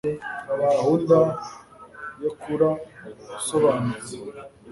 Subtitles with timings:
[0.69, 1.17] gahunda
[2.21, 2.69] yo kura
[3.37, 4.13] usobanutse